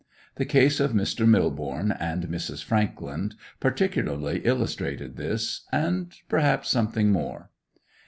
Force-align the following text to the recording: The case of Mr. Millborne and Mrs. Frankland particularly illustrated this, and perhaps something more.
The 0.37 0.45
case 0.45 0.79
of 0.79 0.93
Mr. 0.93 1.27
Millborne 1.29 1.95
and 1.99 2.23
Mrs. 2.23 2.63
Frankland 2.65 3.35
particularly 3.59 4.39
illustrated 4.39 5.15
this, 5.15 5.67
and 5.71 6.11
perhaps 6.27 6.71
something 6.71 7.11
more. 7.11 7.51